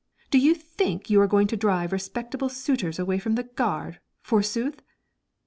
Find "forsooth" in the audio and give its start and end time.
4.23-4.81